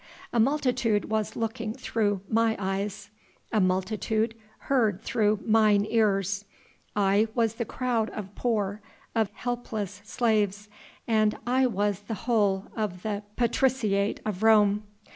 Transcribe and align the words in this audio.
A 0.33 0.39
multitude 0.39 1.11
was 1.11 1.35
looking 1.35 1.73
through 1.75 2.21
my 2.27 2.55
eyes... 2.57 3.11
a 3.51 3.61
multitude 3.61 4.33
heard 4.61 4.99
through 5.03 5.41
mine 5.45 5.85
ears... 5.87 6.43
I 6.95 7.27
was 7.35 7.53
the 7.53 7.65
crowd 7.65 8.09
of 8.09 8.33
poor, 8.33 8.81
of 9.13 9.29
helpless 9.35 10.01
slaves, 10.03 10.69
and 11.05 11.37
I 11.45 11.67
was 11.67 11.99
the 11.99 12.15
whole 12.25 12.65
of 12.75 13.03
the 13.03 13.21
patriciate 13.37 14.21
of 14.25 14.41
Rome. 14.41 14.85